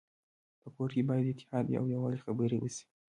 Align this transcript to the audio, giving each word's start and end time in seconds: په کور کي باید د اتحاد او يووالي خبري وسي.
په 0.61 0.67
کور 0.75 0.89
کي 0.95 1.01
باید 1.09 1.25
د 1.27 1.31
اتحاد 1.33 1.65
او 1.79 1.85
يووالي 1.93 2.19
خبري 2.25 2.57
وسي. 2.59 2.85